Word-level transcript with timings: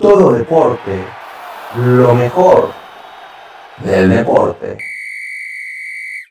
todo 0.00 0.32
deporte, 0.32 1.04
lo 1.76 2.14
mejor 2.14 2.70
del 3.84 4.08
deporte. 4.08 4.78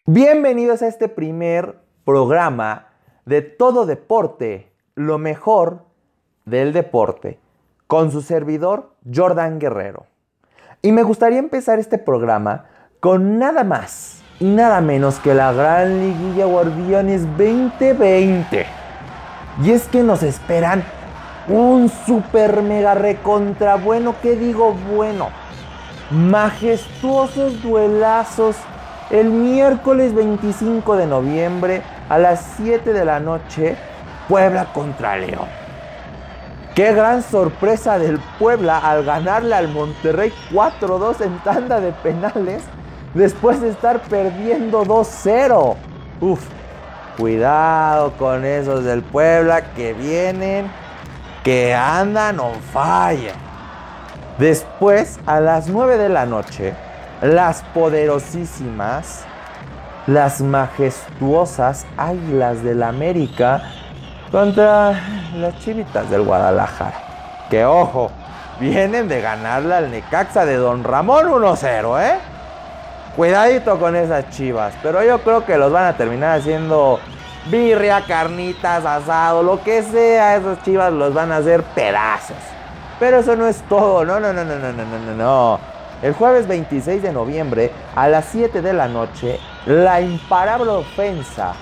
Bienvenidos 0.07 0.81
a 0.81 0.87
este 0.87 1.07
primer 1.07 1.79
programa 2.03 2.87
de 3.25 3.43
todo 3.43 3.85
deporte, 3.85 4.71
lo 4.95 5.19
mejor 5.19 5.83
del 6.45 6.73
deporte, 6.73 7.39
con 7.85 8.11
su 8.11 8.23
servidor 8.23 8.95
Jordan 9.13 9.59
Guerrero. 9.59 10.07
Y 10.81 10.91
me 10.91 11.03
gustaría 11.03 11.37
empezar 11.37 11.77
este 11.77 11.99
programa 11.99 12.65
con 12.99 13.37
nada 13.37 13.63
más 13.63 14.23
y 14.39 14.45
nada 14.45 14.81
menos 14.81 15.19
que 15.19 15.35
la 15.35 15.53
Gran 15.53 15.99
Liguilla 15.99 16.45
Guardianes 16.45 17.21
2020. 17.37 18.65
Y 19.61 19.71
es 19.71 19.87
que 19.87 20.01
nos 20.01 20.23
esperan 20.23 20.83
un 21.49 21.89
super 22.05 22.61
mega 22.61 22.93
recontra 22.93 23.75
bueno, 23.75 24.15
¿qué 24.21 24.35
digo 24.35 24.73
bueno? 24.95 25.29
Majestuosos 26.11 27.61
duelazos 27.61 28.55
el 29.09 29.31
miércoles 29.31 30.13
25 30.13 30.95
de 30.95 31.07
noviembre 31.07 31.81
a 32.07 32.19
las 32.19 32.53
7 32.57 32.93
de 32.93 33.05
la 33.05 33.19
noche, 33.19 33.75
Puebla 34.27 34.71
contra 34.71 35.17
León. 35.17 35.47
Qué 36.75 36.93
gran 36.93 37.23
sorpresa 37.23 37.97
del 37.97 38.19
Puebla 38.37 38.77
al 38.77 39.03
ganarle 39.03 39.55
al 39.55 39.67
Monterrey 39.69 40.31
4-2 40.51 41.21
en 41.21 41.39
tanda 41.39 41.79
de 41.81 41.91
penales 41.91 42.63
después 43.15 43.59
de 43.59 43.69
estar 43.69 43.99
perdiendo 44.01 44.85
2-0. 44.85 45.75
Uf, 46.21 46.41
cuidado 47.17 48.13
con 48.17 48.45
esos 48.45 48.83
del 48.83 49.01
Puebla 49.01 49.73
que 49.73 49.93
vienen 49.93 50.69
que 51.49 51.73
andan 51.73 52.39
on 52.39 52.61
fire. 52.71 53.33
Después, 54.37 55.19
a 55.25 55.39
las 55.39 55.67
9 55.67 55.97
de 55.97 56.07
la 56.07 56.27
noche, 56.27 56.75
las 57.23 57.63
poderosísimas, 57.73 59.23
las 60.05 60.41
majestuosas 60.41 61.87
Águilas 61.97 62.61
del 62.63 62.83
América 62.83 63.63
contra 64.31 64.93
las 65.37 65.57
chivitas 65.57 66.07
del 66.11 66.21
Guadalajara. 66.21 67.47
Que 67.49 67.65
ojo, 67.65 68.11
vienen 68.59 69.07
de 69.07 69.19
ganarle 69.19 69.73
al 69.73 69.89
Necaxa 69.89 70.45
de 70.45 70.55
Don 70.55 70.83
Ramón 70.83 71.29
1-0, 71.29 71.99
¿eh? 71.99 72.19
Cuidadito 73.15 73.79
con 73.79 73.95
esas 73.95 74.29
chivas, 74.29 74.75
pero 74.83 75.03
yo 75.03 75.17
creo 75.23 75.43
que 75.43 75.57
los 75.57 75.71
van 75.71 75.85
a 75.85 75.97
terminar 75.97 76.37
haciendo 76.37 76.99
birria, 77.45 78.03
carnitas, 78.05 78.85
asado, 78.85 79.43
lo 79.43 79.63
que 79.63 79.83
sea, 79.83 80.37
esos 80.37 80.61
chivas 80.63 80.91
los 80.91 81.13
van 81.13 81.31
a 81.31 81.37
hacer 81.37 81.63
pedazos. 81.63 82.37
Pero 82.99 83.19
eso 83.19 83.35
no 83.35 83.47
es 83.47 83.61
todo, 83.69 84.03
no, 84.05 84.19
no, 84.19 84.33
no, 84.33 84.43
no, 84.43 84.55
no, 84.55 84.71
no, 84.73 84.83
no, 84.83 85.15
no. 85.15 85.59
El 86.01 86.13
jueves 86.13 86.47
26 86.47 87.01
de 87.01 87.11
noviembre 87.11 87.71
a 87.95 88.07
las 88.07 88.25
7 88.25 88.61
de 88.61 88.73
la 88.73 88.87
noche, 88.87 89.39
la 89.65 90.01
imparable 90.01 90.71
ofensa 90.71 91.53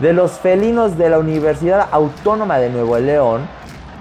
de 0.00 0.12
los 0.12 0.32
felinos 0.32 0.98
de 0.98 1.08
la 1.08 1.18
Universidad 1.18 1.88
Autónoma 1.90 2.58
de 2.58 2.68
Nuevo 2.68 2.98
León 2.98 3.48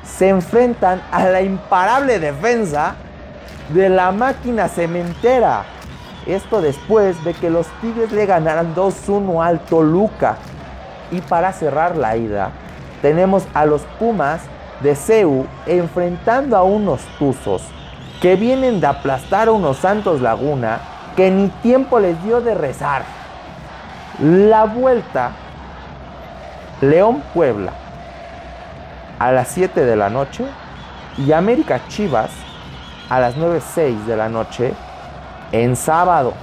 se 0.04 0.30
enfrentan 0.30 1.02
a 1.12 1.26
la 1.26 1.42
imparable 1.42 2.20
defensa 2.20 2.96
de 3.70 3.90
la 3.90 4.12
máquina 4.12 4.68
cementera. 4.68 5.64
Esto 6.26 6.62
después 6.62 7.22
de 7.24 7.34
que 7.34 7.50
los 7.50 7.68
Tigres 7.82 8.12
le 8.12 8.26
ganaran 8.26 8.76
2-1 8.76 9.46
al 9.46 9.60
Toluca. 9.62 10.38
Y 11.14 11.22
para 11.22 11.54
cerrar 11.54 11.96
la 11.96 12.18
ida, 12.18 12.50
tenemos 13.04 13.46
a 13.54 13.66
los 13.66 13.84
Pumas 14.00 14.42
de 14.82 14.96
CEU 14.96 15.46
enfrentando 15.68 16.58
a 16.58 16.64
unos 16.64 17.02
Tuzos 17.20 17.62
que 18.20 18.36
vienen 18.36 18.82
de 18.82 18.88
aplastar 18.88 19.48
a 19.48 19.52
unos 19.52 19.78
Santos 19.78 20.22
Laguna 20.22 20.80
que 21.16 21.30
ni 21.30 21.50
tiempo 21.62 22.00
les 22.00 22.22
dio 22.24 22.42
de 22.42 22.56
rezar. 22.56 23.04
La 24.20 24.66
vuelta 24.66 25.32
León 26.82 27.22
Puebla 27.34 27.74
a 29.20 29.32
las 29.32 29.50
7 29.50 29.86
de 29.86 29.96
la 29.96 30.10
noche 30.10 30.46
y 31.18 31.32
América 31.32 31.82
Chivas 31.88 32.32
a 33.10 33.20
las 33.20 33.38
9.06 33.38 34.06
de 34.06 34.18
la 34.18 34.30
noche 34.30 34.74
en 35.52 35.76
sábado. 35.76 36.34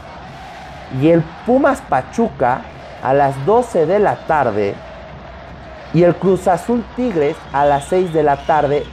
Y 1.00 1.08
el 1.08 1.22
Pumas 1.44 1.80
Pachuca 1.82 2.62
a 3.02 3.14
las 3.14 3.44
12 3.46 3.86
de 3.86 3.98
la 3.98 4.26
tarde 4.26 4.74
y 5.92 6.02
el 6.02 6.14
Cruz 6.14 6.46
Azul 6.48 6.84
Tigres 6.96 7.36
a 7.52 7.64
las 7.64 7.86
6 7.86 8.12
de 8.12 8.22
la 8.22 8.36
tarde 8.46 8.84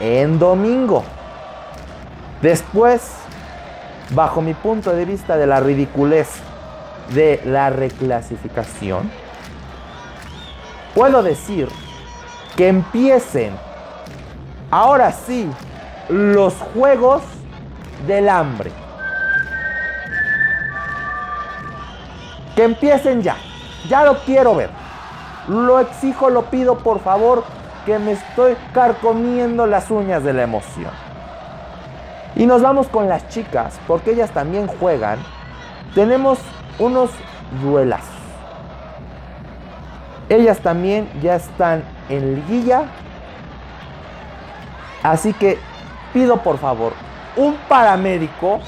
en 0.00 0.38
domingo. 0.38 1.04
Después, 2.40 3.12
bajo 4.10 4.40
mi 4.40 4.54
punto 4.54 4.92
de 4.92 5.04
vista 5.04 5.36
de 5.36 5.46
la 5.46 5.60
ridiculez 5.60 6.28
de 7.14 7.40
la 7.44 7.70
reclasificación, 7.70 9.10
puedo 10.94 11.22
decir 11.22 11.68
que 12.56 12.68
empiecen 12.68 13.54
ahora 14.70 15.12
sí 15.12 15.48
los 16.08 16.54
juegos 16.74 17.22
del 18.06 18.28
hambre. 18.28 18.81
Que 22.56 22.64
empiecen 22.64 23.22
ya. 23.22 23.36
Ya 23.88 24.04
lo 24.04 24.18
quiero 24.24 24.54
ver. 24.54 24.70
Lo 25.48 25.80
exijo, 25.80 26.30
lo 26.30 26.42
pido, 26.44 26.78
por 26.78 27.00
favor, 27.00 27.44
que 27.84 27.98
me 27.98 28.12
estoy 28.12 28.56
carcomiendo 28.72 29.66
las 29.66 29.90
uñas 29.90 30.22
de 30.22 30.32
la 30.32 30.42
emoción. 30.42 30.90
Y 32.36 32.46
nos 32.46 32.62
vamos 32.62 32.86
con 32.88 33.08
las 33.08 33.28
chicas, 33.28 33.78
porque 33.86 34.12
ellas 34.12 34.30
también 34.30 34.66
juegan. 34.66 35.18
Tenemos 35.94 36.38
unos 36.78 37.10
duelas. 37.62 38.02
Ellas 40.28 40.60
también 40.60 41.08
ya 41.20 41.34
están 41.34 41.82
en 42.08 42.36
liguilla. 42.36 42.84
Así 45.02 45.32
que 45.32 45.58
pido 46.12 46.38
por 46.38 46.58
favor 46.58 46.92
un 47.36 47.56
paramédico 47.68 48.60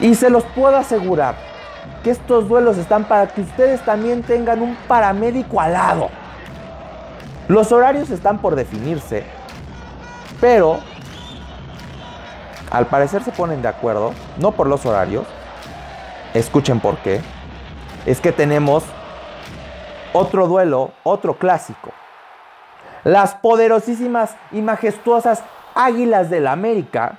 y 0.00 0.14
se 0.14 0.30
los 0.30 0.42
puedo 0.44 0.76
asegurar 0.76 1.51
que 2.02 2.10
estos 2.10 2.48
duelos 2.48 2.78
están 2.78 3.04
para 3.04 3.28
que 3.28 3.42
ustedes 3.42 3.80
también 3.84 4.22
tengan 4.22 4.62
un 4.62 4.76
paramédico 4.88 5.60
al 5.60 5.72
lado. 5.72 6.10
Los 7.48 7.72
horarios 7.72 8.10
están 8.10 8.38
por 8.38 8.54
definirse, 8.54 9.24
pero 10.40 10.80
al 12.70 12.86
parecer 12.86 13.22
se 13.22 13.32
ponen 13.32 13.62
de 13.62 13.68
acuerdo, 13.68 14.12
no 14.38 14.52
por 14.52 14.66
los 14.66 14.86
horarios, 14.86 15.26
escuchen 16.34 16.80
por 16.80 16.96
qué, 16.98 17.20
es 18.06 18.20
que 18.20 18.32
tenemos 18.32 18.84
otro 20.12 20.46
duelo, 20.46 20.92
otro 21.02 21.34
clásico. 21.34 21.90
Las 23.04 23.34
poderosísimas 23.34 24.36
y 24.52 24.62
majestuosas 24.62 25.42
Águilas 25.74 26.30
del 26.30 26.46
América 26.46 27.18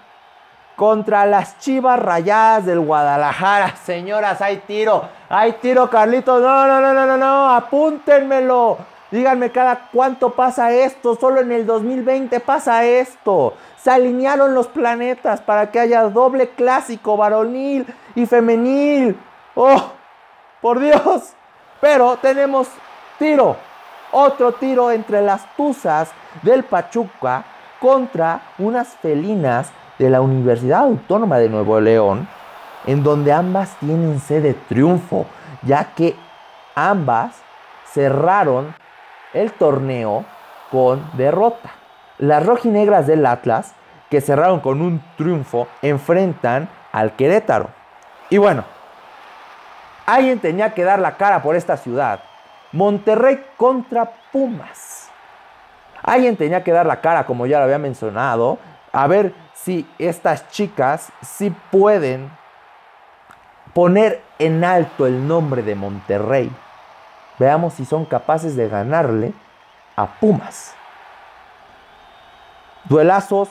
contra 0.76 1.26
las 1.26 1.60
Chivas 1.60 2.00
Rayadas 2.00 2.66
del 2.66 2.80
Guadalajara. 2.80 3.76
Señoras, 3.76 4.42
hay 4.42 4.58
tiro. 4.58 5.08
Hay 5.30 5.54
tiro, 5.54 5.90
Carlitos. 5.90 6.42
No, 6.42 6.68
no, 6.68 6.82
no, 6.82 6.94
no, 6.94 7.06
no, 7.06 7.18
no. 7.18 7.50
Apúntenmelo. 7.52 8.78
Díganme 9.12 9.52
cada 9.52 9.90
cuánto 9.92 10.32
pasa 10.32 10.72
esto. 10.72 11.16
Solo 11.16 11.42
en 11.42 11.52
el 11.52 11.66
2020 11.66 12.40
pasa 12.40 12.84
esto. 12.84 13.54
Se 13.78 13.92
alinearon 13.92 14.56
los 14.56 14.68
planetas 14.68 15.42
para 15.42 15.70
que 15.70 15.80
haya 15.80 16.04
doble 16.04 16.50
clásico 16.50 17.16
varonil 17.18 17.86
y 18.16 18.26
femenil. 18.26 19.20
Oh, 19.56 19.92
por 20.62 20.80
Dios. 20.80 21.34
Pero 21.80 22.18
tenemos 22.18 22.68
tiro. 23.20 23.56
Otro 24.12 24.54
tiro 24.54 24.92
entre 24.92 25.22
las 25.22 25.56
tuzas 25.56 26.12
del 26.42 26.64
Pachuca 26.64 27.44
contra 27.80 28.42
unas 28.58 28.90
felinas 28.90 29.72
de 30.00 30.10
la 30.10 30.22
Universidad 30.22 30.82
Autónoma 30.82 31.38
de 31.38 31.50
Nuevo 31.50 31.80
León, 31.80 32.28
en 32.86 33.04
donde 33.04 33.32
ambas 33.32 33.76
tienen 33.80 34.20
sede 34.20 34.54
triunfo, 34.68 35.26
ya 35.62 35.94
que 35.96 36.16
ambas 36.76 37.36
cerraron 37.86 38.76
el 39.34 39.52
torneo 39.52 40.26
con 40.72 41.06
derrota. 41.18 41.72
Las 42.18 42.46
rojinegras 42.46 43.08
del 43.08 43.26
Atlas, 43.26 43.74
que 44.10 44.22
cerraron 44.22 44.60
con 44.60 44.82
un 44.82 45.02
triunfo, 45.18 45.68
enfrentan 45.82 46.70
al 46.92 47.16
Querétaro. 47.16 47.70
Y 48.30 48.38
bueno, 48.38 48.64
alguien 50.06 50.40
tenía 50.40 50.74
que 50.74 50.84
dar 50.84 51.00
la 51.00 51.18
cara 51.18 51.42
por 51.42 51.56
esta 51.56 51.78
ciudad. 51.78 52.20
Monterrey 52.72 53.44
contra 53.58 54.12
Pumas. 54.32 55.10
Alguien 56.02 56.36
tenía 56.36 56.64
que 56.64 56.72
dar 56.72 56.86
la 56.86 57.02
cara, 57.02 57.26
como 57.26 57.46
ya 57.46 57.60
lo 57.60 57.66
había 57.66 57.78
mencionado, 57.78 58.58
a 58.94 59.08
ver 59.08 59.36
si 59.54 59.88
estas 60.00 60.50
chicas 60.50 61.12
sí 61.22 61.54
pueden 61.72 62.32
poner 63.74 64.24
en 64.40 64.64
alto 64.64 65.06
el 65.06 65.28
nombre 65.28 65.64
de 65.64 65.76
Monterrey. 65.76 66.52
Veamos 67.40 67.74
si 67.74 67.86
son 67.86 68.06
capaces 68.06 68.56
de 68.56 68.70
ganarle 68.70 69.34
a 69.96 70.06
Pumas. 70.06 70.76
Duelazos 72.86 73.50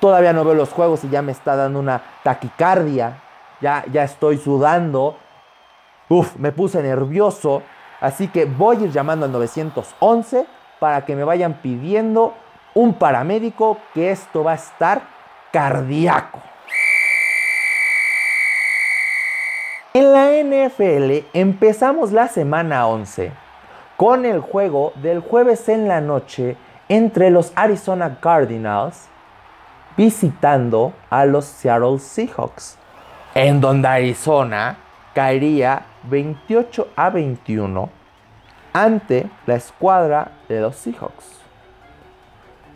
Todavía 0.00 0.32
no 0.32 0.44
veo 0.44 0.54
los 0.54 0.72
juegos 0.72 1.02
y 1.04 1.08
ya 1.08 1.22
me 1.22 1.32
está 1.32 1.56
dando 1.56 1.80
una 1.80 2.00
taquicardia. 2.22 3.20
Ya, 3.60 3.84
ya 3.90 4.04
estoy 4.04 4.38
sudando. 4.38 5.16
Uf, 6.08 6.36
me 6.36 6.52
puse 6.52 6.82
nervioso. 6.82 7.62
Así 8.00 8.28
que 8.28 8.44
voy 8.44 8.76
a 8.76 8.80
ir 8.82 8.92
llamando 8.92 9.26
al 9.26 9.32
911 9.32 10.46
para 10.78 11.04
que 11.04 11.16
me 11.16 11.24
vayan 11.24 11.54
pidiendo 11.54 12.34
un 12.74 12.94
paramédico 12.94 13.78
que 13.94 14.10
esto 14.10 14.44
va 14.44 14.52
a 14.52 14.56
estar 14.56 15.02
cardíaco. 15.52 16.40
En 19.94 20.12
la 20.12 20.30
NFL 20.30 21.26
empezamos 21.32 22.12
la 22.12 22.28
semana 22.28 22.86
11 22.86 23.32
con 23.96 24.24
el 24.24 24.40
juego 24.40 24.92
del 24.96 25.20
jueves 25.20 25.68
en 25.68 25.88
la 25.88 26.00
noche 26.00 26.56
entre 26.88 27.30
los 27.30 27.52
Arizona 27.56 28.18
Cardinals 28.20 29.08
visitando 29.96 30.92
a 31.10 31.24
los 31.24 31.44
Seattle 31.46 31.98
Seahawks, 31.98 32.78
en 33.34 33.60
donde 33.60 33.88
Arizona 33.88 34.78
caería 35.12 35.86
28 36.04 36.88
a 36.94 37.10
21 37.10 37.90
ante 38.72 39.28
la 39.46 39.56
escuadra 39.56 40.30
de 40.48 40.60
los 40.60 40.76
Seahawks. 40.76 41.47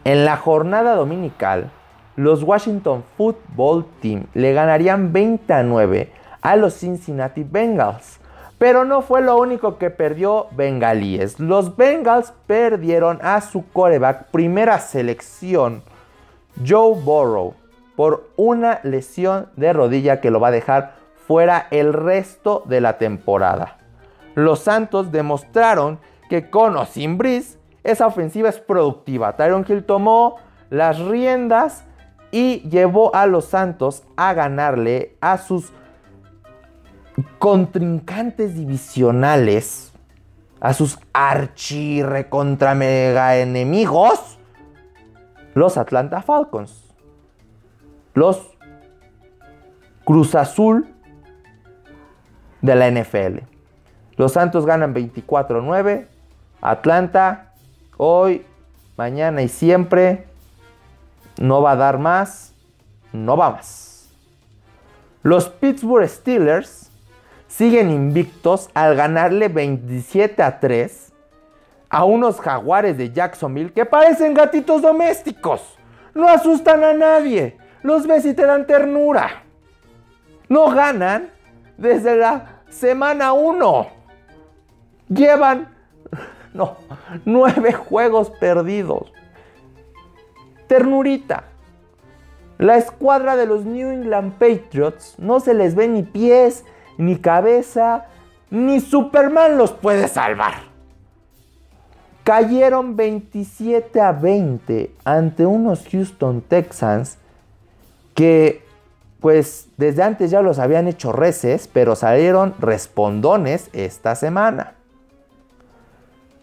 En 0.05 0.25
la 0.25 0.37
jornada 0.37 0.97
dominical, 0.97 1.71
los 2.17 2.43
Washington 2.43 3.05
Football 3.17 3.87
Team 4.01 4.27
le 4.35 4.53
ganarían 4.53 5.13
20 5.13 5.53
a 5.55 5.63
9 5.63 6.13
a 6.41 6.57
los 6.57 6.75
Cincinnati 6.75 7.45
Bengals. 7.45 8.19
Pero 8.59 8.85
no 8.85 9.03
fue 9.03 9.23
lo 9.23 9.39
único 9.39 9.79
que 9.79 9.91
perdió 9.91 10.49
Bengalíes. 10.53 11.39
Los 11.39 11.77
Bengals 11.77 12.33
perdieron 12.49 13.21
a 13.23 13.41
su 13.43 13.65
coreback 13.71 14.27
primera 14.33 14.81
selección, 14.81 15.85
Joe 16.67 16.97
Burrow, 17.01 17.55
por 17.95 18.29
una 18.37 18.81
lesión 18.83 19.51
de 19.57 19.73
rodilla 19.73 20.21
que 20.21 20.33
lo 20.33 20.41
va 20.41 20.49
a 20.49 20.53
dejar 20.53 20.95
fuera 21.29 21.69
el 21.71 21.93
resto 21.93 22.65
de 22.67 22.81
la 22.81 22.99
temporada. 22.99 23.79
Los 24.35 24.61
Santos 24.61 25.13
demostraron 25.13 26.01
que 26.29 26.51
con 26.51 26.77
o 26.77 26.87
sin 26.87 27.19
esa 27.85 28.07
ofensiva 28.07 28.49
es 28.49 28.59
productiva. 28.59 29.37
Tyron 29.37 29.65
Hill 29.69 29.85
tomó 29.85 30.37
las 30.71 30.99
riendas 30.99 31.85
y 32.31 32.69
llevó 32.69 33.15
a 33.15 33.27
los 33.27 33.47
Santos 33.47 34.05
a 34.17 34.33
ganarle 34.35 35.17
a 35.21 35.39
sus 35.39 35.73
contrincantes 37.39 38.55
divisionales, 38.55 39.93
a 40.61 40.73
sus 40.73 40.99
archi 41.13 42.03
recontra 42.03 42.75
mega 42.75 43.37
enemigos, 43.37 44.39
los 45.55 45.77
Atlanta 45.77 46.23
Falcons, 46.23 46.95
los 48.15 48.57
Cruz 50.05 50.35
Azul 50.35 50.95
de 52.61 52.75
la 52.75 52.91
NFL. 52.91 53.45
Los 54.17 54.33
Santos 54.33 54.67
ganan 54.67 54.95
24-9. 54.95 56.07
Atlanta, 56.61 57.52
hoy, 57.97 58.45
mañana 58.97 59.43
y 59.43 59.49
siempre, 59.49 60.27
no 61.39 61.63
va 61.63 61.73
a 61.73 61.77
dar 61.77 61.99
más, 61.99 62.55
no 63.13 63.37
va 63.37 63.51
más. 63.51 64.11
Los 65.23 65.49
Pittsburgh 65.49 66.09
Steelers 66.09 66.91
siguen 67.47 67.91
invictos 67.91 68.71
al 68.75 68.97
ganarle 68.97 69.49
27 69.49 70.43
a 70.43 70.59
3 70.59 71.13
a 71.89 72.05
unos 72.05 72.41
jaguares 72.41 72.97
de 72.97 73.13
Jacksonville 73.13 73.73
que 73.73 73.85
parecen 73.85 74.35
gatitos 74.35 74.81
domésticos. 74.81 75.79
No 76.15 76.27
asustan 76.29 76.83
a 76.83 76.95
nadie. 76.95 77.59
Los 77.83 78.07
ves 78.07 78.25
y 78.25 78.35
te 78.35 78.47
dan 78.47 78.67
ternura. 78.67 79.43
No 80.49 80.71
ganan 80.71 81.31
desde 81.77 82.17
la 82.17 82.63
semana 82.71 83.33
1. 83.33 83.87
Llevan 85.09 85.72
no, 86.55 86.77
nueve 87.25 87.73
juegos 87.73 88.31
perdidos. 88.31 89.13
Ternurita. 90.67 91.45
La 92.59 92.77
escuadra 92.77 93.37
de 93.37 93.47
los 93.47 93.65
New 93.65 93.91
England 93.91 94.35
Patriots 94.35 95.17
no 95.19 95.41
se 95.41 95.55
les 95.55 95.75
ve 95.75 95.89
ni 95.89 96.03
pies 96.03 96.65
ni 96.97 97.17
cabeza, 97.17 98.07
ni 98.51 98.81
Superman 98.81 99.59
los 99.59 99.73
puede 99.73 100.09
salvar. 100.09 100.55
Cayeron 102.25 102.95
27 102.95 104.01
a 104.01 104.13
20 104.13 104.95
ante 105.05 105.45
unos 105.45 105.89
Houston 105.91 106.41
Texans 106.43 107.19
que 108.15 108.63
pues 109.21 109.69
desde 109.77 110.03
antes 110.03 110.31
ya 110.31 110.43
los 110.43 110.59
habían 110.59 110.89
hecho 110.89 111.13
reces, 111.13 111.69
pero 111.73 111.97
salieron 111.97 112.55
respondones 112.59 113.71
esta 113.73 114.17
semana. 114.17 114.75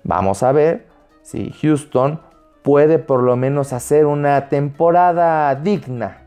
Vamos 0.03 0.43
a 0.43 0.51
ver 0.51 0.87
si 1.21 1.51
Houston 1.61 2.19
puede 2.63 2.99
por 2.99 3.23
lo 3.23 3.35
menos 3.35 3.73
hacer 3.73 4.05
una 4.05 4.49
temporada 4.49 5.53
digna. 5.55 6.23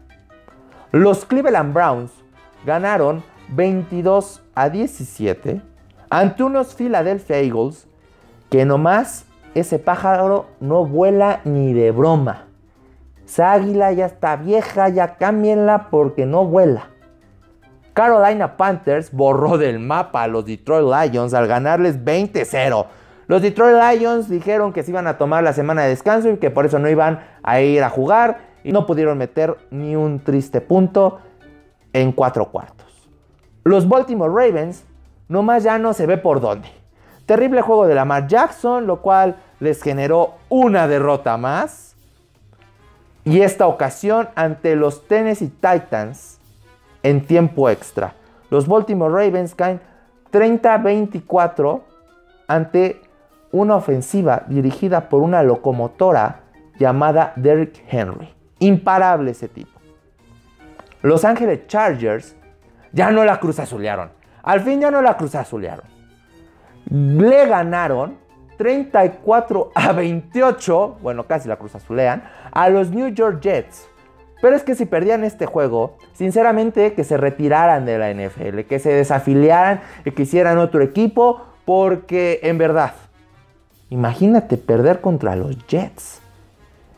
Los 0.91 1.25
Cleveland 1.25 1.73
Browns 1.73 2.13
ganaron 2.65 3.23
22 3.49 4.43
a 4.55 4.69
17 4.69 5.61
ante 6.11 6.43
unos 6.43 6.75
Philadelphia 6.75 7.39
Eagles 7.39 7.89
que 8.51 8.65
nomás 8.65 9.25
ese 9.55 9.79
pájaro 9.79 10.47
no 10.61 10.85
vuela 10.85 11.41
ni 11.45 11.73
de 11.73 11.91
broma. 11.91 12.47
Esa 13.25 13.53
águila 13.53 13.93
ya 13.93 14.07
está 14.07 14.37
vieja, 14.37 14.89
ya 14.89 15.17
cámbienla 15.17 15.89
porque 15.91 16.27
no 16.27 16.45
vuela. 16.45 16.89
Carolina 17.95 18.57
Panthers 18.57 19.13
borró 19.13 19.59
del 19.59 19.79
mapa 19.79 20.23
a 20.23 20.27
los 20.27 20.45
Detroit 20.45 21.13
Lions 21.13 21.35
al 21.35 21.47
ganarles 21.47 22.03
20-0. 22.03 22.87
Los 23.29 23.43
Detroit 23.43 23.77
Lions 23.77 24.29
dijeron 24.29 24.73
que 24.73 24.83
se 24.83 24.91
iban 24.91 25.07
a 25.07 25.19
tomar 25.19 25.43
la 25.45 25.53
semana 25.53 25.83
de 25.83 25.91
descanso 25.91 26.29
y 26.31 26.37
que 26.39 26.51
por 26.51 26.67
eso 26.67 26.79
no 26.79 26.89
iban 26.89 27.21
a 27.43 27.61
ir 27.61 27.83
a 27.83 27.91
jugar 27.91 28.53
y 28.65 28.73
no 28.73 28.87
pudieron 28.87 29.19
meter 29.19 29.57
ni 29.71 29.97
un 29.97 30.21
triste 30.21 30.61
punto 30.61 31.21
en 31.93 32.13
cuatro 32.13 32.51
cuartos. 32.51 32.87
Los 33.65 33.89
Baltimore 33.89 34.33
Ravens 34.33 34.85
nomás 35.29 35.63
ya 35.63 35.79
no 35.79 35.93
se 35.93 36.07
ve 36.07 36.19
por 36.19 36.41
dónde. 36.41 36.69
Terrible 37.27 37.63
juego 37.63 37.87
de 37.87 37.95
Lamar 37.95 38.27
Jackson, 38.27 38.87
lo 38.87 39.01
cual 39.01 39.37
les 39.61 39.83
generó 39.83 40.35
una 40.49 40.89
derrota 40.89 41.37
más. 41.37 41.95
Y 43.25 43.41
esta 43.41 43.69
ocasión 43.69 44.29
ante 44.35 44.75
los 44.75 45.07
Tennessee 45.07 45.49
Titans 45.49 46.41
en 47.05 47.25
tiempo 47.25 47.71
extra. 47.71 48.15
Los 48.51 48.67
Baltimore 48.67 49.13
Ravens 49.13 49.55
caen 49.55 49.81
30-24 50.33 51.83
ante 52.49 53.01
una 53.53 53.77
ofensiva 53.77 54.45
dirigida 54.49 55.09
por 55.09 55.23
una 55.23 55.43
locomotora 55.43 56.41
llamada 56.79 57.33
Derrick 57.37 57.85
Henry. 57.89 58.29
Imparable 58.59 59.31
ese 59.31 59.49
tipo. 59.49 59.79
Los 61.03 61.25
Ángeles 61.25 61.67
Chargers 61.67 62.35
ya 62.93 63.11
no 63.11 63.25
la 63.25 63.39
cruzazulearon. 63.39 64.11
Al 64.43 64.61
fin 64.61 64.81
ya 64.81 64.91
no 64.91 65.03
la 65.03 65.17
cruzazulearon. 65.17 65.85
Le 66.91 67.47
ganaron 67.47 68.19
34 68.57 69.73
a 69.75 69.93
28, 69.93 70.99
bueno, 71.03 71.27
casi 71.27 71.49
la 71.49 71.57
cruzazulean, 71.57 72.23
a 72.53 72.69
los 72.69 72.91
New 72.91 73.09
York 73.09 73.41
Jets. 73.41 73.89
Pero 74.41 74.57
es 74.57 74.65
que 74.65 74.75
si 74.75 74.87
perdían 74.87 75.25
este 75.25 75.47
juego, 75.47 75.97
sinceramente 76.13 76.95
que 76.95 77.05
se 77.05 77.17
retiraran 77.17 77.87
de 77.87 77.99
la 77.99 78.13
NFL, 78.13 78.61
que 78.69 78.79
se 78.79 78.93
desafiliaran 78.93 79.81
y 80.05 80.11
que 80.11 80.23
hicieran 80.23 80.59
otro 80.59 80.83
equipo, 80.83 81.43
porque 81.65 82.41
en 82.43 82.59
verdad, 82.59 82.93
imagínate 83.93 84.57
perder 84.57 85.03
contra 85.03 85.37
los 85.37 85.67
Jets. 85.67 86.23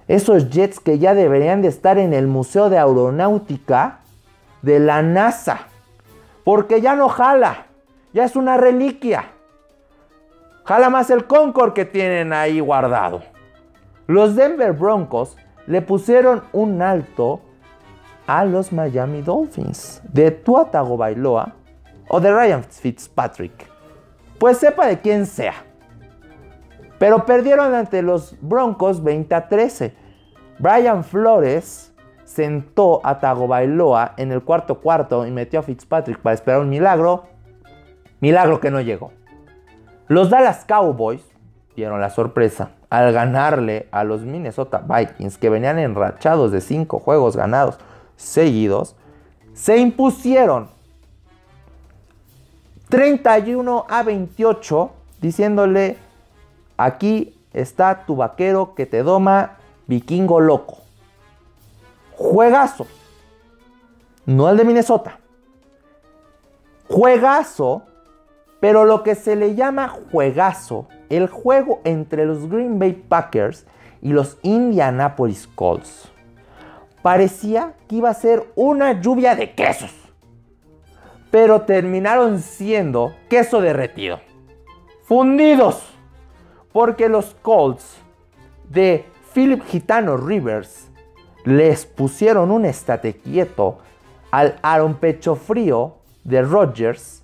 Esos 0.06 0.48
Jets 0.50 0.78
que 0.78 1.00
ya 1.00 1.12
deberían 1.14 1.60
de 1.60 1.66
estar 1.66 1.98
en 1.98 2.14
el 2.14 2.28
Museo 2.28 2.70
de 2.70 2.78
Aeronáutica 2.78 3.98
de 4.62 4.78
la 4.78 5.02
NASA. 5.02 5.66
Porque 6.44 6.80
ya 6.80 6.94
no 6.94 7.08
jala. 7.08 7.66
Ya 8.12 8.24
es 8.24 8.36
una 8.36 8.56
reliquia. 8.56 9.24
Jala 10.64 10.88
más 10.88 11.10
el 11.10 11.26
Concord 11.26 11.72
que 11.72 11.84
tienen 11.84 12.32
ahí 12.32 12.60
guardado. 12.60 13.22
Los 14.06 14.36
Denver 14.36 14.72
Broncos 14.72 15.36
le 15.66 15.82
pusieron 15.82 16.44
un 16.52 16.80
alto 16.80 17.40
a 18.28 18.44
los 18.44 18.72
Miami 18.72 19.20
Dolphins 19.20 20.00
de 20.04 20.30
Tua 20.30 20.70
Bailoa 20.70 21.54
o 22.08 22.20
de 22.20 22.32
Ryan 22.32 22.62
Fitzpatrick. 22.62 23.68
Pues 24.38 24.58
sepa 24.58 24.86
de 24.86 25.00
quién 25.00 25.26
sea. 25.26 25.63
Pero 27.04 27.26
perdieron 27.26 27.74
ante 27.74 28.00
los 28.00 28.34
Broncos 28.40 29.04
20 29.04 29.34
a 29.34 29.46
13. 29.46 29.94
Brian 30.58 31.04
Flores 31.04 31.92
sentó 32.24 33.02
a 33.04 33.18
Tagovailoa 33.18 34.14
en 34.16 34.32
el 34.32 34.42
cuarto 34.42 34.80
cuarto 34.80 35.26
y 35.26 35.30
metió 35.30 35.60
a 35.60 35.62
Fitzpatrick 35.62 36.18
para 36.20 36.32
esperar 36.32 36.62
un 36.62 36.70
milagro. 36.70 37.24
Milagro 38.20 38.58
que 38.58 38.70
no 38.70 38.80
llegó. 38.80 39.12
Los 40.08 40.30
Dallas 40.30 40.64
Cowboys 40.64 41.22
dieron 41.76 42.00
la 42.00 42.08
sorpresa 42.08 42.70
al 42.88 43.12
ganarle 43.12 43.86
a 43.90 44.02
los 44.02 44.22
Minnesota 44.22 44.78
Vikings, 44.78 45.36
que 45.36 45.50
venían 45.50 45.78
enrachados 45.78 46.52
de 46.52 46.62
cinco 46.62 47.00
juegos 47.00 47.36
ganados 47.36 47.78
seguidos, 48.16 48.96
se 49.52 49.76
impusieron 49.76 50.70
31 52.88 53.84
a 53.90 54.02
28, 54.02 54.90
diciéndole, 55.20 55.98
aquí 56.76 57.38
está 57.52 58.04
tu 58.06 58.16
vaquero 58.16 58.74
que 58.74 58.86
te 58.86 59.02
doma, 59.02 59.58
vikingo 59.86 60.40
loco. 60.40 60.78
Juegazo. 62.16 62.86
No 64.26 64.48
el 64.48 64.56
de 64.56 64.64
Minnesota. 64.64 65.18
Juegazo, 66.88 67.82
pero 68.60 68.84
lo 68.84 69.02
que 69.02 69.14
se 69.14 69.36
le 69.36 69.54
llama 69.54 69.88
juegazo, 69.88 70.88
el 71.08 71.28
juego 71.28 71.80
entre 71.84 72.24
los 72.24 72.48
Green 72.48 72.78
Bay 72.78 72.92
Packers 72.92 73.66
y 74.00 74.12
los 74.12 74.38
Indianapolis 74.42 75.46
Colts. 75.54 76.08
Parecía 77.02 77.74
que 77.88 77.96
iba 77.96 78.10
a 78.10 78.14
ser 78.14 78.44
una 78.54 79.00
lluvia 79.00 79.34
de 79.34 79.54
quesos, 79.54 79.92
pero 81.30 81.62
terminaron 81.62 82.40
siendo 82.40 83.14
queso 83.28 83.60
derretido. 83.60 84.20
Fundidos, 85.02 85.93
porque 86.74 87.08
los 87.08 87.34
Colts 87.40 87.96
de 88.68 89.06
Philip 89.32 89.64
Gitano 89.64 90.16
Rivers 90.16 90.90
les 91.44 91.86
pusieron 91.86 92.50
un 92.50 92.64
estate 92.64 93.14
quieto 93.14 93.78
al 94.32 94.56
Aaron 94.60 94.94
Pecho 94.94 95.36
Frío 95.36 95.98
de 96.24 96.42
Rodgers 96.42 97.22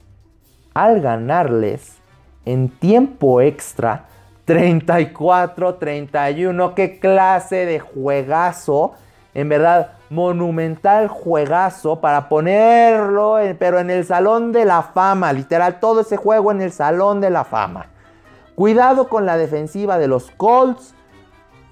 al 0.72 1.00
ganarles 1.00 1.98
en 2.44 2.68
tiempo 2.68 3.40
extra 3.40 4.04
34-31. 4.46 6.74
¿Qué 6.74 7.00
clase 7.00 7.66
de 7.66 7.80
juegazo? 7.80 8.92
En 9.34 9.48
verdad, 9.48 9.94
monumental 10.10 11.08
juegazo 11.08 12.00
para 12.00 12.28
ponerlo, 12.28 13.38
pero 13.58 13.80
en 13.80 13.90
el 13.90 14.04
Salón 14.04 14.52
de 14.52 14.64
la 14.64 14.82
Fama. 14.82 15.32
Literal, 15.32 15.80
todo 15.80 16.02
ese 16.02 16.16
juego 16.16 16.52
en 16.52 16.60
el 16.60 16.70
Salón 16.70 17.20
de 17.20 17.30
la 17.30 17.42
Fama. 17.42 17.86
Cuidado 18.60 19.08
con 19.08 19.24
la 19.24 19.38
defensiva 19.38 19.96
de 19.96 20.06
los 20.06 20.30
Colts. 20.32 20.94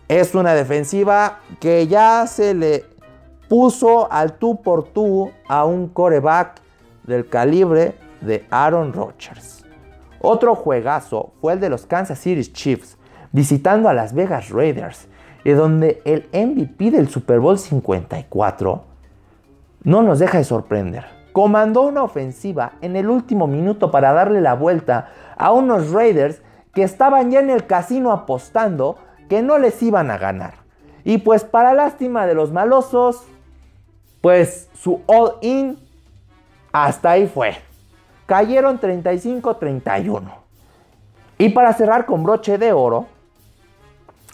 Es 0.08 0.34
una 0.34 0.54
defensiva 0.54 1.40
que 1.60 1.86
ya 1.86 2.26
se 2.26 2.54
le 2.54 2.86
puso 3.46 4.10
al 4.10 4.38
tú 4.38 4.62
por 4.62 4.84
tú 4.84 5.30
a 5.48 5.66
un 5.66 5.88
coreback 5.88 6.62
del 7.02 7.28
calibre 7.28 7.94
de 8.22 8.46
Aaron 8.48 8.94
Rodgers. 8.94 9.66
Otro 10.22 10.54
juegazo 10.54 11.34
fue 11.42 11.52
el 11.52 11.60
de 11.60 11.68
los 11.68 11.84
Kansas 11.84 12.20
City 12.20 12.50
Chiefs 12.50 12.96
visitando 13.32 13.90
a 13.90 13.92
Las 13.92 14.14
Vegas 14.14 14.48
Raiders, 14.48 15.08
y 15.44 15.50
donde 15.50 16.00
el 16.06 16.26
MVP 16.32 16.90
del 16.90 17.10
Super 17.10 17.38
Bowl 17.38 17.58
54 17.58 18.82
no 19.84 20.02
nos 20.02 20.20
deja 20.20 20.38
de 20.38 20.44
sorprender. 20.44 21.04
Comandó 21.34 21.82
una 21.82 22.02
ofensiva 22.02 22.72
en 22.80 22.96
el 22.96 23.10
último 23.10 23.46
minuto 23.46 23.90
para 23.90 24.14
darle 24.14 24.40
la 24.40 24.54
vuelta 24.54 25.10
a 25.36 25.52
unos 25.52 25.90
Raiders 25.92 26.40
que 26.78 26.84
estaban 26.84 27.32
ya 27.32 27.40
en 27.40 27.50
el 27.50 27.66
casino 27.66 28.12
apostando 28.12 28.98
que 29.28 29.42
no 29.42 29.58
les 29.58 29.82
iban 29.82 30.12
a 30.12 30.16
ganar. 30.16 30.54
Y 31.02 31.18
pues 31.18 31.42
para 31.42 31.74
lástima 31.74 32.24
de 32.24 32.34
los 32.34 32.52
malosos, 32.52 33.24
pues 34.20 34.68
su 34.74 35.02
all-in 35.08 35.76
hasta 36.70 37.10
ahí 37.10 37.26
fue. 37.26 37.56
Cayeron 38.26 38.78
35-31. 38.78 40.22
Y 41.38 41.48
para 41.48 41.72
cerrar 41.72 42.06
con 42.06 42.22
broche 42.22 42.58
de 42.58 42.72
oro, 42.72 43.06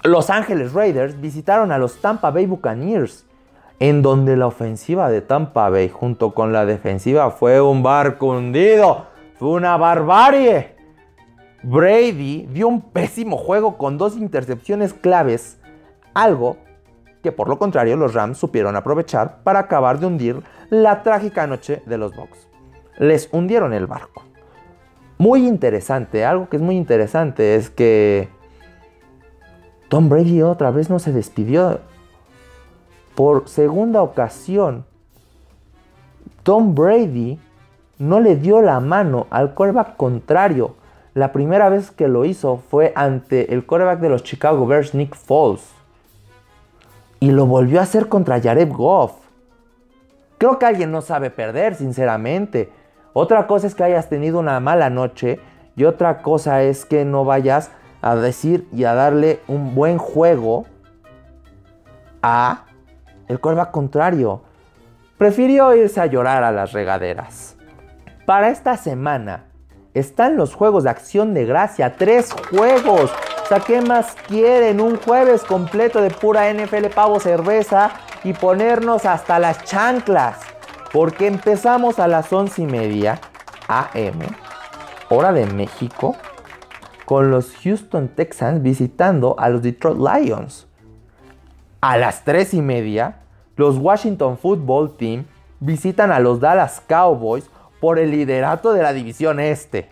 los 0.03 0.29
Ángeles 0.29 0.75
Raiders 0.75 1.19
visitaron 1.19 1.73
a 1.73 1.79
los 1.79 2.03
Tampa 2.03 2.31
Bay 2.31 2.45
Buccaneers, 2.45 3.25
en 3.81 4.03
donde 4.03 4.37
la 4.37 4.49
ofensiva 4.49 5.09
de 5.09 5.23
Tampa 5.23 5.71
Bay 5.71 5.89
junto 5.89 6.35
con 6.35 6.53
la 6.53 6.67
defensiva 6.67 7.31
fue 7.31 7.63
un 7.63 7.83
barco 7.83 8.27
hundido, 8.27 9.07
fue 9.39 9.49
una 9.49 9.79
barbarie. 9.79 10.74
Brady 11.65 12.47
dio 12.53 12.69
un 12.69 12.83
pésimo 12.83 13.39
juego 13.39 13.79
con 13.79 13.97
dos 13.97 14.19
intercepciones 14.19 14.93
claves, 14.93 15.59
algo 16.13 16.59
que 17.23 17.33
por 17.33 17.49
lo 17.49 17.59
contrario 17.59 17.97
los 17.97 18.13
Rams 18.13 18.37
supieron 18.37 18.77
aprovechar 18.77 19.43
para 19.45 19.61
acabar 19.61 19.99
de 19.99 20.07
hundir 20.07 20.43
la 20.69 21.03
trágica 21.03 21.47
noche 21.47 21.83
de 21.87 21.97
los 21.97 22.15
Bucks. 22.15 22.49
Les 22.99 23.31
hundieron 23.33 23.73
el 23.73 23.87
barco. 23.87 24.25
Muy 25.17 25.47
interesante, 25.47 26.27
algo 26.27 26.51
que 26.51 26.57
es 26.57 26.63
muy 26.63 26.77
interesante 26.77 27.55
es 27.55 27.71
que 27.71 28.29
Tom 29.89 30.11
Brady 30.11 30.43
otra 30.43 30.71
vez 30.71 30.91
no 30.91 30.99
se 30.99 31.13
despidió. 31.13 31.81
Por 33.15 33.49
segunda 33.49 34.03
ocasión, 34.03 34.85
Tom 36.43 36.75
Brady 36.75 37.39
no 37.99 38.21
le 38.21 38.37
dio 38.37 38.61
la 38.61 38.81
mano 38.81 39.27
al 39.31 39.55
coreback 39.55 39.97
contrario. 39.97 40.75
La 41.15 41.31
primera 41.31 41.69
vez 41.69 41.93
que 41.93 42.09
lo 42.09 42.25
hizo 42.25 42.57
fue 42.57 42.93
ante 42.97 43.55
el 43.55 43.65
coreback 43.65 44.01
de 44.01 44.09
los 44.09 44.25
Chicago 44.25 44.67
Bears, 44.67 44.95
Nick 44.95 45.15
Foles. 45.15 45.65
Y 47.21 47.31
lo 47.31 47.47
volvió 47.47 47.79
a 47.79 47.85
hacer 47.85 48.09
contra 48.09 48.41
Jared 48.41 48.73
Goff. 48.73 49.13
Creo 50.39 50.59
que 50.59 50.67
alguien 50.67 50.91
no 50.91 51.03
sabe 51.03 51.31
perder, 51.31 51.77
sinceramente. 51.77 52.73
Otra 53.13 53.47
cosa 53.47 53.69
es 53.69 53.77
que 53.77 53.85
hayas 53.85 54.09
tenido 54.09 54.41
una 54.41 54.59
mala 54.59 54.91
noche 54.91 55.39
y 55.77 55.85
otra 55.85 56.21
cosa 56.21 56.63
es 56.65 56.85
que 56.85 57.05
no 57.05 57.25
vayas 57.25 57.71
a 58.03 58.17
decir 58.17 58.67
y 58.73 58.83
a 58.83 58.95
darle 58.95 59.41
un 59.47 59.77
buen 59.77 59.99
juego 59.99 60.67
a 62.23 62.65
el 63.29 63.39
coreback 63.39 63.71
contrario. 63.71 64.43
Prefirió 65.17 65.77
irse 65.77 66.01
a 66.01 66.07
llorar 66.07 66.43
a 66.43 66.51
las 66.51 66.73
regaderas. 66.73 67.57
Para 68.27 68.51
esta 68.51 68.77
semana 68.77 69.45
están 69.95 70.37
los 70.37 70.55
juegos 70.55 70.85
de 70.85 70.91
acción 70.91 71.35
de 71.35 71.47
gracia. 71.47 71.97
Tres 71.97 72.33
juegos. 72.51 73.13
O 73.45 73.47
sea, 73.47 73.61
¿qué 73.61 73.81
más 73.81 74.17
quieren? 74.27 74.81
Un 74.81 74.97
jueves 74.97 75.43
completo 75.43 76.01
de 76.01 76.11
pura 76.11 76.53
NFL 76.53 76.87
pavo 76.95 77.21
cerveza 77.21 77.93
y 78.25 78.33
ponernos 78.33 79.07
hasta 79.07 79.39
las 79.39 79.65
chanclas. 79.65 80.41
Porque 80.93 81.27
empezamos 81.27 81.99
a 81.99 82.09
las 82.09 82.33
once 82.33 82.63
y 82.63 82.67
media 82.67 83.21
AM, 83.69 84.21
hora 85.09 85.33
de 85.33 85.47
México, 85.47 86.17
con 87.05 87.31
los 87.31 87.55
Houston 87.63 88.09
Texans 88.09 88.63
visitando 88.63 89.35
a 89.39 89.49
los 89.49 89.63
Detroit 89.63 89.99
Lions. 89.99 90.67
A 91.81 91.97
las 91.97 92.25
tres 92.25 92.55
y 92.55 92.63
media, 92.63 93.21
los 93.57 93.79
Washington 93.79 94.39
Football 94.39 94.97
Team 94.97 95.27
visitan 95.61 96.13
a 96.13 96.19
los 96.19 96.41
Dallas 96.41 96.81
Cowboys 96.87 97.51
por 97.85 97.99
el 97.99 98.13
liderato 98.13 98.73
de 98.73 98.83
la 98.83 98.95
división 98.95 99.41
este. 99.41 99.91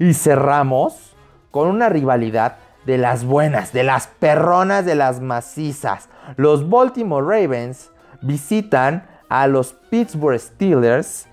Y 0.00 0.12
cerramos 0.14 1.14
con 1.52 1.68
una 1.68 1.88
rivalidad 1.88 2.56
de 2.84 2.98
las 2.98 3.24
buenas, 3.24 3.72
de 3.72 3.84
las 3.84 4.08
perronas, 4.08 4.84
de 4.84 4.96
las 4.96 5.20
macizas. 5.20 6.08
Los 6.34 6.68
Baltimore 6.68 7.24
Ravens 7.24 7.92
visitan 8.22 9.06
a 9.28 9.46
los 9.46 9.72
Pittsburgh 9.72 10.40
Steelers. 10.40 11.28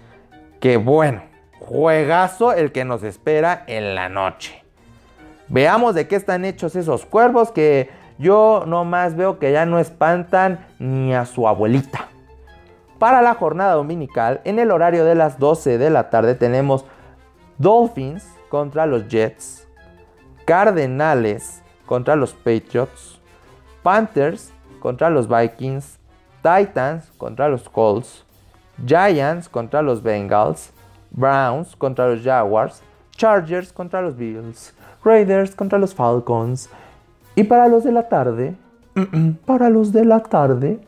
Que 0.60 0.78
bueno, 0.78 1.24
juegazo 1.58 2.54
el 2.54 2.72
que 2.72 2.86
nos 2.86 3.02
espera 3.02 3.64
en 3.66 3.96
la 3.96 4.10
noche. 4.10 4.64
Veamos 5.48 5.96
de 5.96 6.08
qué 6.08 6.18
están 6.18 6.46
hechos 6.46 6.76
esos 6.76 7.04
cuervos 7.04 7.50
que 7.50 7.90
yo 8.20 8.64
nomás 8.68 9.16
veo 9.16 9.40
que 9.40 9.52
ya 9.52 9.66
no 9.66 9.80
espantan 9.80 10.68
ni 10.78 11.16
a 11.16 11.26
su 11.26 11.48
abuelita. 11.48 12.09
Para 13.00 13.22
la 13.22 13.34
jornada 13.34 13.76
dominical, 13.76 14.42
en 14.44 14.60
el 14.60 14.72
horario 14.72 15.06
de 15.06 15.16
las 15.16 15.40
12 15.40 15.78
de 15.78 15.90
la 15.90 16.10
tarde, 16.10 16.36
tenemos 16.36 16.84
Dolphins 17.58 18.28
contra 18.50 18.86
los 18.86 19.08
Jets, 19.08 19.66
Cardenales 20.44 21.64
contra 21.86 22.18
los 22.18 22.34
Patriots, 22.34 23.22
Panthers 23.84 24.52
contra 24.82 25.10
los 25.10 25.30
Vikings, 25.30 25.98
Titans 26.42 27.10
contra 27.18 27.48
los 27.48 27.70
Colts, 27.70 28.26
Giants 28.86 29.48
contra 29.48 29.82
los 29.82 30.04
Bengals, 30.04 30.74
Browns 31.12 31.78
contra 31.78 32.10
los 32.10 32.22
Jaguars, 32.22 32.82
Chargers 33.12 33.72
contra 33.72 34.02
los 34.02 34.18
Bills, 34.18 34.74
Raiders 35.06 35.56
contra 35.56 35.80
los 35.80 35.96
Falcons. 35.96 36.70
Y 37.36 37.46
para 37.46 37.70
los 37.70 37.86
de 37.86 37.94
la 37.94 38.10
tarde, 38.10 38.56
para 39.46 39.70
los 39.70 39.94
de 39.94 40.04
la 40.04 40.20
tarde, 40.22 40.82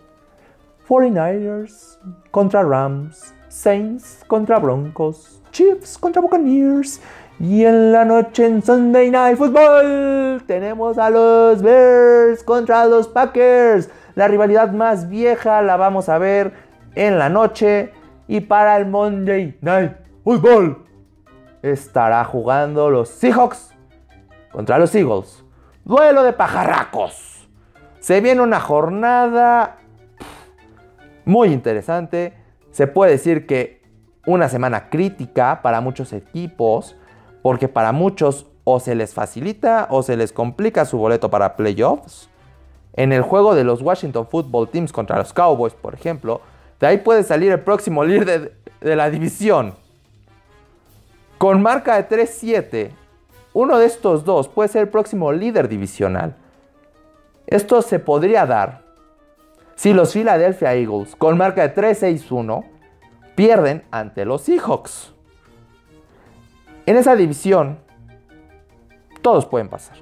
49ers 0.87 1.99
contra 2.31 2.63
Rams, 2.63 3.33
Saints 3.47 4.23
contra 4.27 4.59
Broncos, 4.59 5.41
Chiefs 5.51 5.97
contra 5.97 6.21
Buccaneers. 6.21 7.01
Y 7.39 7.65
en 7.65 7.91
la 7.91 8.05
noche 8.05 8.45
en 8.45 8.61
Sunday 8.61 9.09
Night 9.09 9.37
Football 9.37 10.43
tenemos 10.45 10.97
a 10.97 11.09
los 11.09 11.61
Bears 11.61 12.43
contra 12.43 12.85
los 12.85 13.07
Packers. 13.07 13.89
La 14.13 14.27
rivalidad 14.27 14.71
más 14.71 15.09
vieja 15.09 15.61
la 15.61 15.75
vamos 15.75 16.07
a 16.07 16.17
ver 16.19 16.53
en 16.95 17.17
la 17.17 17.29
noche. 17.29 17.91
Y 18.27 18.41
para 18.41 18.77
el 18.77 18.85
Monday 18.85 19.57
Night 19.61 19.93
Football 20.23 20.85
estará 21.61 22.23
jugando 22.25 22.89
los 22.89 23.09
Seahawks 23.09 23.73
contra 24.51 24.77
los 24.77 24.93
Eagles. 24.93 25.43
Duelo 25.83 26.23
de 26.23 26.33
pajarracos. 26.33 27.49
Se 27.99 28.21
viene 28.21 28.41
una 28.41 28.59
jornada 28.59 29.77
muy 31.25 31.49
interesante. 31.49 32.33
Se 32.71 32.87
puede 32.87 33.11
decir 33.11 33.45
que 33.45 33.81
una 34.25 34.49
semana 34.49 34.89
crítica 34.89 35.61
para 35.61 35.81
muchos 35.81 36.13
equipos, 36.13 36.95
porque 37.41 37.67
para 37.67 37.91
muchos 37.91 38.47
o 38.63 38.79
se 38.79 38.95
les 38.95 39.13
facilita 39.13 39.87
o 39.89 40.03
se 40.03 40.17
les 40.17 40.31
complica 40.31 40.85
su 40.85 40.97
boleto 40.97 41.29
para 41.29 41.55
playoffs. 41.55 42.29
En 42.93 43.13
el 43.13 43.21
juego 43.21 43.55
de 43.55 43.63
los 43.63 43.81
Washington 43.81 44.27
Football 44.27 44.69
Teams 44.69 44.91
contra 44.91 45.17
los 45.17 45.33
Cowboys, 45.33 45.73
por 45.73 45.93
ejemplo, 45.93 46.41
de 46.79 46.87
ahí 46.87 46.97
puede 46.97 47.23
salir 47.23 47.51
el 47.51 47.61
próximo 47.61 48.03
líder 48.03 48.57
de, 48.81 48.95
la 48.95 49.09
división. 49.09 49.75
Con 51.37 51.61
marca 51.61 51.95
de 51.95 52.07
3-7, 52.07 52.91
uno 53.53 53.77
de 53.77 53.85
estos 53.85 54.25
dos 54.25 54.47
puede 54.47 54.69
ser 54.69 54.83
el 54.83 54.89
próximo 54.89 55.31
líder 55.31 55.67
divisional. 55.67 56.35
Esto 57.47 57.81
se 57.81 57.99
podría 57.99 58.45
dar 58.45 58.83
si 59.81 59.93
los 59.93 60.13
Philadelphia 60.13 60.75
Eagles, 60.75 61.15
con 61.15 61.39
marca 61.39 61.67
de 61.67 61.73
3-6-1, 61.73 62.63
pierden 63.33 63.83
ante 63.89 64.25
los 64.25 64.43
Seahawks. 64.43 65.11
En 66.85 66.97
esa 66.97 67.15
división, 67.15 67.79
todos 69.23 69.47
pueden 69.47 69.69
pasar. 69.69 69.97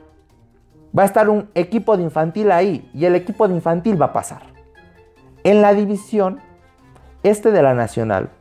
Va 0.97 1.03
a 1.03 1.05
estar 1.05 1.29
un 1.29 1.49
equipo 1.55 1.95
de 1.95 2.03
infantil 2.03 2.51
ahí 2.51 2.91
y 2.93 3.05
el 3.05 3.15
equipo 3.15 3.47
de 3.47 3.55
infantil 3.55 4.01
va 4.01 4.07
a 4.07 4.11
pasar. 4.11 4.41
En 5.45 5.61
la 5.61 5.73
división 5.73 6.41
este 7.23 7.49
de 7.49 7.63
la 7.63 7.73
Nacional, 7.73 8.31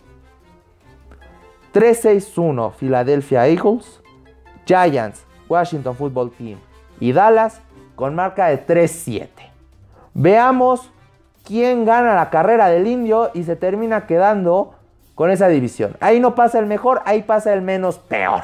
3-6-1 1.72 2.72
Philadelphia 2.72 3.46
Eagles, 3.46 4.02
Giants, 4.66 5.24
Washington 5.48 5.94
Football 5.94 6.32
Team 6.32 6.58
y 6.98 7.12
Dallas 7.12 7.60
con 7.94 8.16
marca 8.16 8.48
de 8.48 8.66
3-7. 8.66 9.28
Veamos 10.14 10.90
quién 11.48 11.86
gana 11.86 12.14
la 12.14 12.28
carrera 12.28 12.68
del 12.68 12.86
indio 12.86 13.30
y 13.32 13.44
se 13.44 13.56
termina 13.56 14.06
quedando 14.06 14.74
con 15.14 15.30
esa 15.30 15.48
división. 15.48 15.96
Ahí 15.98 16.20
no 16.20 16.34
pasa 16.34 16.58
el 16.58 16.66
mejor, 16.66 17.00
ahí 17.06 17.22
pasa 17.22 17.54
el 17.54 17.62
menos 17.62 17.98
peor. 17.98 18.42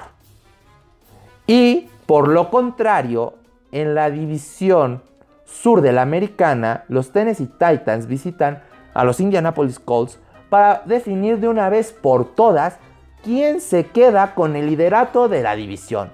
Y 1.47 1.91
por 2.07 2.29
lo 2.29 2.49
contrario, 2.49 3.35
en 3.73 3.95
la 3.95 4.11
división 4.11 5.03
sur 5.45 5.83
de 5.83 5.93
la 5.93 6.01
americana, 6.01 6.85
los 6.89 7.13
Tennessee 7.13 7.47
Titans 7.47 8.07
visitan 8.07 8.63
a 8.95 9.05
los 9.05 9.21
Indianapolis 9.21 9.79
Colts 9.79 10.19
para 10.49 10.83
definir 10.87 11.39
de 11.41 11.49
una 11.49 11.69
vez 11.69 11.93
por 11.93 12.35
todas 12.35 12.79
quién 13.23 13.61
se 13.61 13.85
queda 13.85 14.35
con 14.35 14.57
el 14.57 14.67
liderato 14.67 15.29
de 15.29 15.43
la 15.43 15.55
división. 15.57 16.11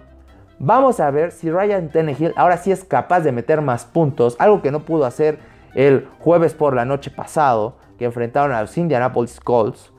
Vamos 0.58 0.98
a 0.98 1.10
ver 1.12 1.30
si 1.30 1.50
Ryan 1.50 1.88
Tannehill 1.88 2.34
ahora 2.36 2.56
sí 2.56 2.72
es 2.72 2.82
capaz 2.82 3.20
de 3.20 3.32
meter 3.32 3.60
más 3.62 3.84
puntos, 3.84 4.34
algo 4.40 4.60
que 4.60 4.72
no 4.72 4.80
pudo 4.80 5.04
hacer 5.04 5.38
el 5.74 6.08
jueves 6.18 6.54
por 6.54 6.74
la 6.74 6.84
noche 6.84 7.10
pasado, 7.10 7.76
que 7.98 8.04
enfrentaron 8.06 8.52
a 8.52 8.62
los 8.62 8.76
Indianapolis 8.76 9.40
Colts. 9.40 9.92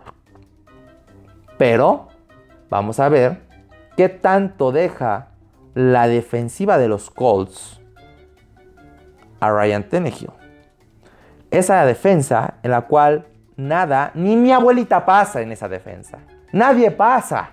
Pero 1.57 2.07
vamos 2.69 2.99
a 2.99 3.09
ver 3.09 3.41
qué 3.95 4.09
tanto 4.09 4.71
deja 4.71 5.27
la 5.73 6.07
defensiva 6.07 6.77
de 6.77 6.87
los 6.87 7.09
Colts 7.09 7.79
a 9.39 9.51
Ryan 9.51 9.87
Tannehill. 9.87 10.31
Esa 11.49 11.85
defensa 11.85 12.55
en 12.63 12.71
la 12.71 12.81
cual 12.83 13.27
nada, 13.57 14.11
ni 14.13 14.35
mi 14.35 14.51
abuelita 14.51 15.05
pasa 15.05 15.41
en 15.41 15.51
esa 15.51 15.67
defensa. 15.67 16.19
Nadie 16.51 16.91
pasa. 16.91 17.51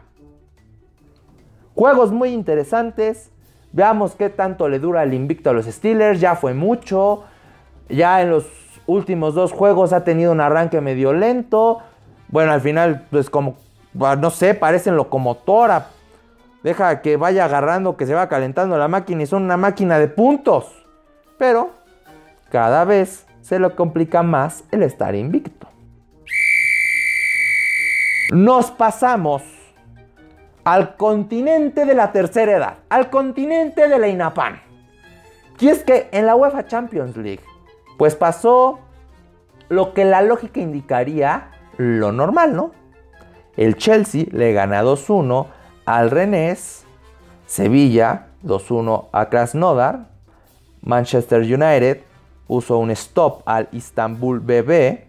Juegos 1.75 2.11
muy 2.13 2.31
interesantes. 2.31 3.31
Veamos 3.73 4.15
qué 4.15 4.31
tanto 4.31 4.69
le 4.69 4.79
dura 4.79 5.03
el 5.03 5.15
invicto 5.15 5.51
a 5.51 5.53
los 5.53 5.67
Steelers. 5.67 6.21
Ya 6.21 6.35
fue 6.37 6.55
mucho. 6.55 7.25
Ya 7.89 8.21
en 8.23 8.31
los 8.31 8.47
últimos 8.87 9.35
dos 9.35 9.53
juegos 9.53 9.93
ha 9.93 10.05
tenido 10.05 10.33
un 10.33 10.41
arranque 10.41 10.81
medio 10.81 11.13
lento. 11.13 11.81
Bueno, 12.29 12.53
al 12.53 12.61
final, 12.61 13.07
pues 13.11 13.31
como, 13.31 13.57
no 13.95 14.31
sé, 14.31 14.55
parecen 14.55 14.97
locomotora. 14.97 15.89
Deja 16.63 17.01
que 17.03 17.17
vaya 17.17 17.45
agarrando, 17.45 17.97
que 17.97 18.07
se 18.07 18.15
va 18.15 18.29
calentando 18.29 18.77
la 18.77 18.89
máquina 18.89 19.23
y 19.23 19.27
son 19.27 19.45
una 19.45 19.57
máquina 19.57 19.99
de 19.99 20.09
puntos. 20.09 20.85
Pero 21.39 21.71
cada 22.51 22.85
vez 22.85 23.27
se 23.41 23.59
le 23.59 23.71
complica 23.71 24.23
más 24.23 24.65
el 24.71 24.83
estar 24.83 25.15
invicto. 25.15 25.69
Nos 28.33 28.71
pasamos 28.71 29.43
al 30.65 30.97
continente 30.97 31.87
de 31.87 31.95
la 31.95 32.13
tercera 32.13 32.53
edad, 32.53 32.75
al 32.91 33.09
continente 33.09 33.89
de 33.89 33.99
la 33.99 34.09
INAPAN. 34.09 34.61
Y 35.61 35.69
es 35.69 35.83
que 35.83 36.09
en 36.13 36.27
la 36.27 36.37
UEFA 36.37 36.67
Champions 36.67 37.17
League, 37.17 37.43
pues 37.99 38.15
pasó 38.15 38.79
lo 39.69 39.93
que 39.93 40.07
la 40.07 40.23
lógica 40.23 40.61
indicaría 40.61 41.51
lo 41.77 42.11
normal, 42.13 42.57
¿no? 42.57 42.71
El 43.59 43.77
Chelsea 43.77 44.25
le 44.31 44.55
gana 44.55 44.83
2-1 44.83 45.47
al 45.85 46.11
Rennes, 46.11 46.87
Sevilla 47.45 48.29
2-1 48.45 49.09
a 49.13 49.29
Krasnodar, 49.29 50.07
Manchester 50.81 51.43
United 51.43 52.01
puso 52.47 52.79
un 52.79 52.91
stop 52.93 53.43
al 53.45 53.69
Istanbul 53.73 54.41
BB, 54.41 55.09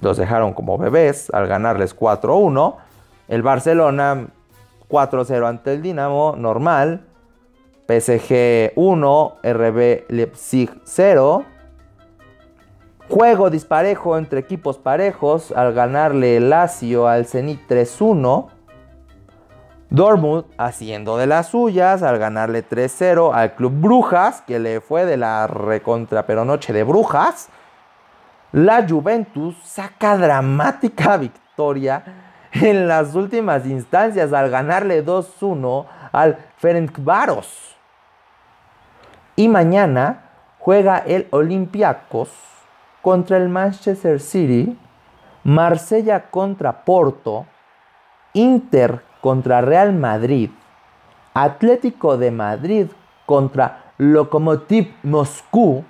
los 0.00 0.16
dejaron 0.16 0.54
como 0.54 0.78
bebés 0.78 1.30
al 1.30 1.46
ganarles 1.46 1.96
4-1. 1.96 2.76
El 3.28 3.42
Barcelona 3.42 4.28
4-0 4.88 5.46
ante 5.46 5.74
el 5.74 5.82
Dinamo, 5.82 6.34
normal. 6.36 7.06
PSG 7.86 8.72
1, 8.76 9.36
RB 9.42 10.04
Leipzig 10.08 10.70
0. 10.84 11.44
Juego 13.10 13.50
disparejo 13.50 14.16
entre 14.16 14.38
equipos 14.38 14.78
parejos 14.78 15.50
al 15.50 15.72
ganarle 15.74 16.36
el 16.36 16.50
Lazio 16.50 17.08
al 17.08 17.26
Zenit 17.26 17.68
3-1. 17.68 18.46
Dortmund 19.90 20.44
haciendo 20.56 21.16
de 21.16 21.26
las 21.26 21.48
suyas 21.48 22.04
al 22.04 22.18
ganarle 22.18 22.64
3-0 22.64 23.34
al 23.34 23.56
Club 23.56 23.72
Brujas, 23.80 24.42
que 24.42 24.60
le 24.60 24.80
fue 24.80 25.04
de 25.04 25.16
la 25.16 25.48
recontra 25.48 26.24
pero 26.24 26.44
noche 26.44 26.72
de 26.72 26.84
Brujas 26.84 27.48
la 28.52 28.86
Juventus 28.88 29.56
saca 29.64 30.16
dramática 30.16 31.16
victoria 31.18 32.02
en 32.52 32.88
las 32.88 33.14
últimas 33.14 33.66
instancias 33.66 34.32
al 34.32 34.50
ganarle 34.50 35.04
2-1 35.04 35.86
al 36.12 36.38
Ferencváros. 36.56 37.76
Y 39.36 39.48
mañana 39.48 40.30
juega 40.58 40.98
el 40.98 41.28
Olympiacos 41.30 42.49
contra 43.02 43.36
el 43.36 43.48
Manchester 43.48 44.20
City, 44.20 44.78
Marsella 45.44 46.30
contra 46.30 46.84
Porto, 46.84 47.46
Inter 48.34 49.02
contra 49.20 49.60
Real 49.60 49.92
Madrid, 49.92 50.50
Atlético 51.34 52.16
de 52.16 52.30
Madrid 52.30 52.86
contra 53.26 53.92
Lokomotiv 53.98 54.94
Moscú, 55.02 55.84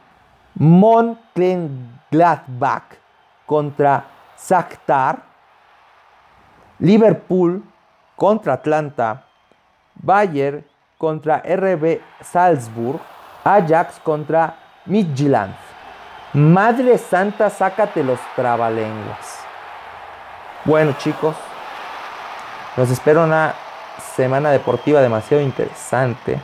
Gladbach 2.11 2.99
contra 3.47 4.05
Shakhtar, 4.37 5.23
Liverpool 6.79 7.63
contra 8.17 8.55
Atlanta, 8.55 9.25
Bayern 9.95 10.65
contra 10.99 11.43
RB 11.45 12.01
Salzburg, 12.21 13.01
Ajax 13.45 14.01
contra 14.01 14.55
Midtjylland. 14.87 15.70
Madre 16.33 16.99
Santa, 16.99 17.51
sácate 17.51 18.05
los 18.05 18.21
trabalenguas. 18.37 19.41
Bueno 20.65 20.95
chicos, 20.99 21.37
nos 22.77 22.91
espera 22.91 23.25
una 23.25 23.55
semana 24.15 24.51
deportiva 24.51 25.01
demasiado 25.01 25.43
interesante, 25.43 26.41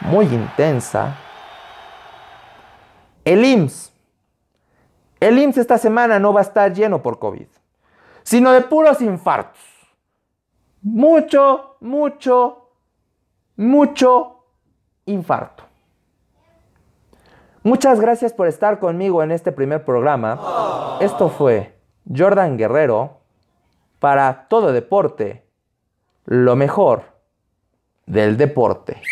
muy 0.00 0.26
intensa. 0.26 1.14
El 3.24 3.44
IMSS 3.44 3.90
el 5.20 5.38
IMSS 5.38 5.58
esta 5.58 5.76
semana 5.76 6.18
no 6.18 6.32
va 6.32 6.40
a 6.40 6.44
estar 6.44 6.72
lleno 6.72 7.02
por 7.02 7.18
COVID, 7.18 7.46
sino 8.22 8.52
de 8.52 8.62
puros 8.62 9.02
infartos. 9.02 9.60
Mucho, 10.80 11.76
mucho, 11.80 12.70
mucho 13.56 14.46
infarto. 15.04 15.64
Muchas 17.62 18.00
gracias 18.00 18.32
por 18.32 18.46
estar 18.46 18.78
conmigo 18.78 19.22
en 19.22 19.30
este 19.30 19.52
primer 19.52 19.84
programa. 19.84 20.96
Esto 21.00 21.28
fue 21.28 21.74
Jordan 22.10 22.56
Guerrero 22.56 23.18
para 23.98 24.46
todo 24.48 24.72
deporte, 24.72 25.44
lo 26.24 26.56
mejor 26.56 27.02
del 28.06 28.38
deporte. 28.38 29.02